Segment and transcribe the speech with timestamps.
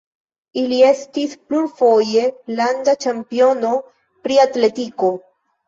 [0.71, 2.25] Li estis plurfoje
[2.61, 3.77] landa ĉampiono
[4.25, 5.15] pri atletiko.